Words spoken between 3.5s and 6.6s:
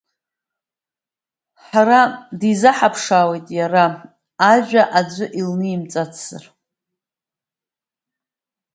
иара ажәа аӡәы илнимҵацзар.